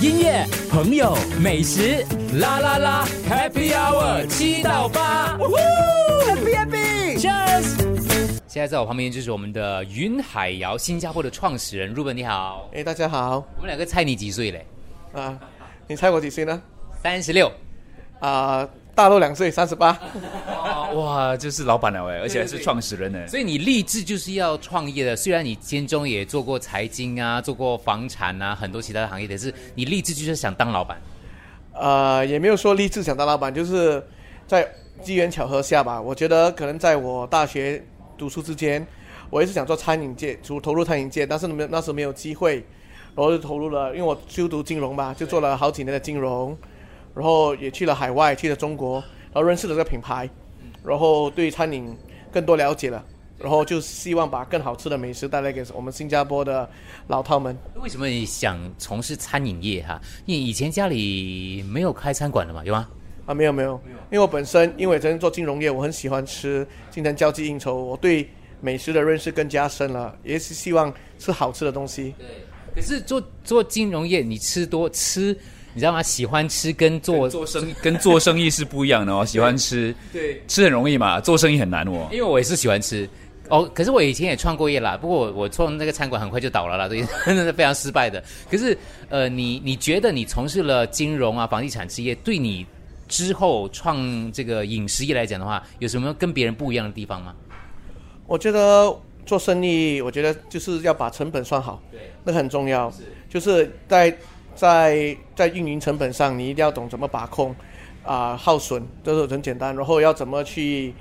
[0.00, 2.02] 音乐、朋友、美食，
[2.38, 7.76] 啦啦啦，Happy Hour 七到八，Happy Happy，Cheers！
[8.46, 12.70] 现在在我旁边就是我们的云海肴新加坡的创始人 Ruben，你好。
[12.72, 14.64] 哎，大家好我们两个猜你几岁嘞？
[15.12, 15.38] 啊！
[15.86, 16.62] 你猜我几岁呢？
[17.02, 17.52] 三十六。
[18.20, 19.98] 啊，大陆两岁，三十八。
[20.94, 23.26] 哇，就是老板了哎，而且还是创始人呢。
[23.26, 31.00] 所以你立志就是要创业的，虽然你间中也做过财经啊，做过房产啊，很多其他的行业，但是你立志就是想当老板。
[31.72, 34.02] 呃，也没有说立志想当老板，就是
[34.46, 34.68] 在
[35.02, 36.00] 机缘巧合下吧。
[36.00, 37.82] 我觉得可能在我大学
[38.18, 38.84] 读书之间，
[39.30, 42.56] 我也是想做餐饮界，投投入餐饮界，但是没有那时候没有机会，
[43.14, 46.56] 然后就投入了，因为我修读金融嘛，就做了好几年的金融，
[47.14, 48.94] 然后也去了海外，去了中国，
[49.32, 50.28] 然后认识了这个品牌，
[50.84, 51.96] 然后对餐饮
[52.32, 53.04] 更多了解了，
[53.38, 56.68] 然后就希望把更好吃的美食带来给我们新加坡的
[57.08, 57.56] 老饕们。
[57.82, 60.00] 为什么你想从事餐饮业哈？
[60.26, 62.88] 因为以前家里没有开餐馆的嘛，有吗？
[63.26, 63.80] 啊，没有没有，
[64.10, 68.28] 因为我本身因为真做金融业，我很喜欢吃，经常交际应酬，我对
[68.60, 72.14] 美食的认识更加深了，也是希望吃好吃的东西。
[72.18, 72.26] 对
[72.74, 75.36] 可是做做金融业，你吃多吃，
[75.72, 76.02] 你知道吗？
[76.02, 82.08] 喜欢吃跟做做生意跟做生意是不一样的哦， 喜欢吃，对，吃很容易嘛，做生意很难哦。
[82.10, 83.08] 因为我也是喜欢吃
[83.48, 88.22] 哦，可是我以前也创过业啦，不过我我创那个餐馆很快就倒了啦，对， 真的是非常失败的。
[88.50, 88.76] 可是
[89.08, 92.66] 呃，你你觉得你从事了金融啊、房地产事业，对你
[93.08, 97.34] 之后创这个饮食业来讲的话，有什么跟别人不一样的地方吗？
[98.26, 102.92] 我觉得做生意，我觉得就是要把成本算好，对，那很重要，
[103.28, 104.16] 就是在
[104.54, 107.54] 在在运营成本上，你一定要懂怎么把控，
[108.04, 110.92] 啊、耗损这是很简单，然后要怎么去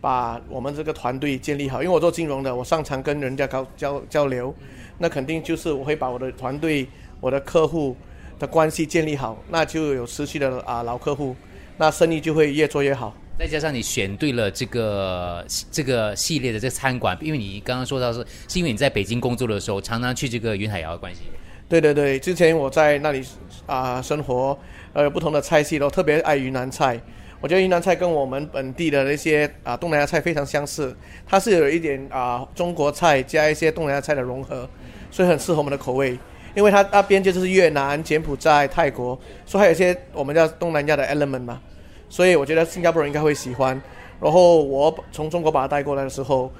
[0.00, 4.54] 把我们这个团队建立好，因为我做金融的，我擅长跟人家交交交流，
[4.98, 6.86] 那肯定就是我会把我的团队、
[7.20, 7.96] 我的客户
[8.38, 11.34] 的关系建立好，那就有持续的啊、老客户，
[11.78, 13.14] 那生意就会越做越好。
[13.38, 21.20] 再加上你选对了这个这个系列的这餐馆，因为你刚刚说到是是因为你在北京工作的时候，常常去这个云海肴的关系。
[21.68, 23.24] 对对对，之前我在那里
[23.66, 24.56] 啊、生活，
[24.92, 27.00] 呃，有不同的菜系都特别爱云南菜。
[27.40, 30.96] 我觉得云南菜跟我们本地的那些啊、东南亚菜非常相似，
[31.26, 34.68] 它是有一点啊、中国菜加一些东南亚菜的融合，
[35.10, 36.16] 所以很适合我们的口味。
[36.54, 41.60] 因为它那边就是越南、柬埔寨、泰国，所以还有一些我们叫东南亚的 element 嘛，
[42.08, 43.80] 所以我觉得新加坡人应该会喜欢。
[44.18, 46.50] 然后我从中国把它带过来的时候，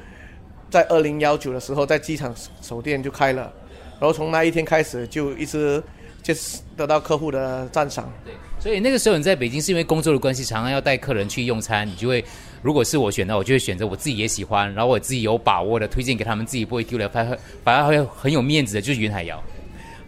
[0.69, 3.51] 在二零幺九的时候，在机场首店就开了。
[3.99, 5.83] 然后从那一天开始就一直
[6.23, 8.13] 就是得到客户的赞赏。
[8.25, 12.25] 对所以那个时候你在北京是因为工作的关系，常常要带客人去用餐，你就会，
[12.63, 19.37] 如果是我选的，我就会选择我自己也喜欢，然后我自己有把握的推荐给他们，自己不会丢脸，反而反而会很有面子的，就是云海肴。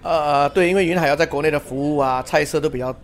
[0.03, 2.95] 呃，对，因为云海肴在国内的服务啊、菜色都比较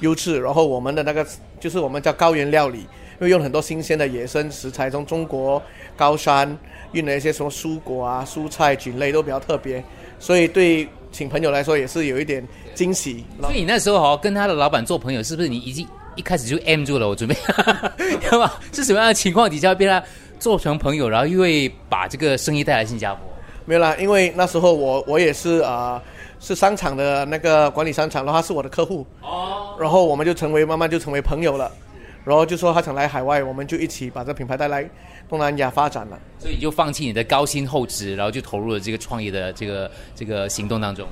[0.00, 1.26] 优质，然后我们的那个
[1.58, 2.86] 就是我们叫高原料理，
[3.20, 5.62] 因为用很多新鲜的野生食材，从中国
[5.94, 6.56] 高山
[6.92, 9.84] 运了一些什么蔬果啊、蔬菜菌类都比较特别，
[10.18, 12.42] 所以对请朋友来说也是有一点
[12.74, 13.24] 惊喜。
[13.40, 15.86] 所以你那时候哦跟他的老板做朋友，是不是你已经
[16.16, 17.06] 一开始就 M 住了？
[17.06, 17.36] 我准备
[18.32, 18.58] 要吧？
[18.72, 20.02] 是什么样的情况底下被他
[20.38, 23.26] 做成朋友，然后又会把这个生意带来新加坡？
[23.66, 26.02] 没有啦，因为那时候我我也是啊、
[26.40, 31.70] 是商场的那个管理商场，然后他是我的客户，哦，然后我们就成为慢慢就成为朋友了，
[32.24, 34.88] 然后就说他想来海外，我们就一起把这品牌带来
[35.28, 36.18] 东南亚发展了。
[36.38, 41.06] 所以你就放弃你的高薪厚职，然后就投入了这个创业的这个这个行动当中。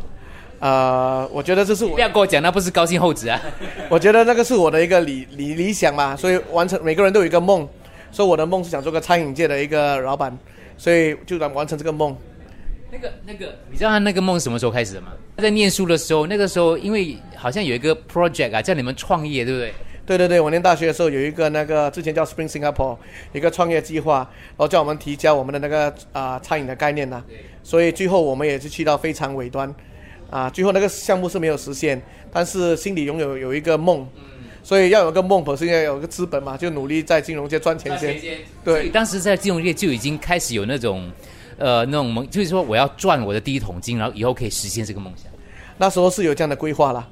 [0.61, 3.41] 呃，我觉得这是我不要跟我讲那不是高薪厚职啊！
[3.89, 7.67] 我觉得那个是我的一个理理理想嘛，所以完成每个人都有一个梦，
[8.11, 10.37] 所以我的梦是想做个餐饮界的一个老板，
[10.77, 12.17] 所以就能完成这个梦。
[12.91, 15.13] 那个那个，你知道他那个梦什么时候开始的吗？
[15.37, 19.73] 他在念书的时候，那个时候因为好像有一个 project 啊，叫你们创业，对不对？
[20.09, 22.97] 对对对，我念大学的时候有一个那个之前叫 Spring Singapore
[23.35, 27.23] 一个创业计划，然后叫我们提交我们的那个啊、餐饮的概念呐、
[27.63, 29.73] 所以最后我们也是去到非常尾端，
[30.31, 32.01] 啊，最后那个项目是没有实现，
[32.33, 34.09] 但是心里拥有有一个梦，
[34.63, 38.17] 所以要有个梦，本身要有个资本嘛，就努力在金融界赚钱先。
[38.65, 38.89] 对。
[38.89, 41.13] 当时在金融界就已经开始有那种，
[41.59, 45.31] 呃，那种梦，就是说我要赚我的第一桶金，然后以后可以实现这个梦想。
[45.77, 47.07] 那时候是有这样的规划啦。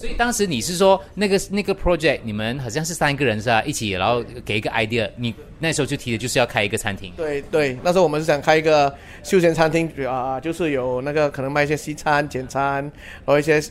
[0.00, 3.62] 所以当时你是说那个那个 project，你们好像是三个人是吧？
[3.64, 7.12] 一起，然后给一个 idea，你那时候就提的就是要开一个餐厅。
[7.18, 8.90] 对对，那时候我们是想开一个
[9.22, 13.62] 休闲餐厅啊、就是有那个可能卖一些西餐、简餐，然后一些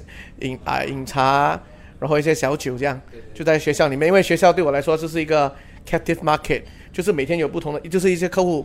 [0.41, 1.59] 饮啊、饮茶，
[1.97, 3.01] 然后一些小酒这样，
[3.33, 4.07] 就在学校里面。
[4.07, 5.51] 因为学校对我来说就是一个
[5.83, 6.61] captive market，
[6.93, 8.63] 就是每天有不同的，就是一些客户，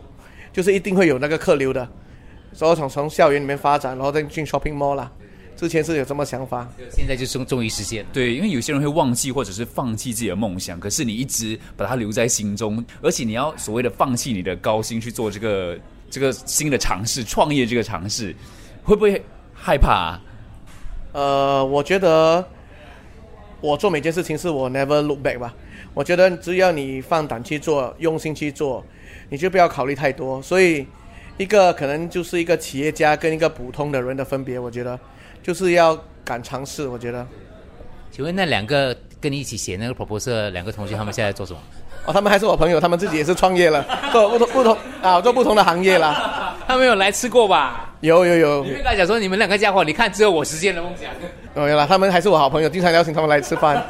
[0.53, 1.89] 就是一定会有那个客流的，
[2.53, 5.11] 所以从从校园里面发展，然后再进 shopping mall 啦，
[5.55, 6.67] 之前是有什么想法。
[6.91, 8.09] 现在就终终于实现了。
[8.11, 15.77] 对，因为有些人会忘记或者是放弃自己的梦想，可是你一直把它留在心中，而且你要所谓的放弃你的高薪去做这个
[16.09, 18.35] 这个新的尝试，创业这个尝试，
[18.83, 19.23] 会不会
[19.53, 20.21] 害怕、啊？
[21.13, 22.45] 呃，我觉得
[23.61, 25.53] 我做每件事情是我 never look back 吧。
[25.93, 28.85] 我觉得只要你放胆去做，用心去做，
[29.29, 30.41] 你就不要考虑太多。
[30.41, 30.85] 所以，
[31.37, 34.99] 一个可能就是一个企业家跟一个普通的人的分别，我觉得
[35.45, 36.87] 就是要敢尝试。
[36.87, 37.23] 我觉得，
[38.11, 41.59] 请问那两个跟你一起写那个 proposal 两个同学，他们现在做什么？
[42.05, 46.55] 哦，他们还是我朋友，他们自己也是创业了， 做不同不同啊，做不同的行业啦。
[46.67, 47.93] 他们有来吃过吧？
[48.01, 51.11] 有有有你，会跟他讲说，你们两个家伙，你看只有我实现了梦想。
[51.53, 53.85] 哦有了，他们还是我好朋友，经常邀请他们来吃饭。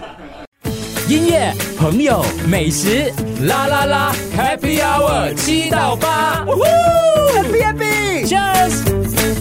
[1.07, 3.13] 音乐、朋友、美食，
[3.47, 9.35] 啦啦啦，Happy Hour 七到八，Happy Happy，Cheers。